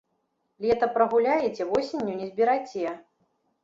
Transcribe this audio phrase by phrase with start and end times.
[0.65, 3.01] Лета прагуляеце– восенню не збераце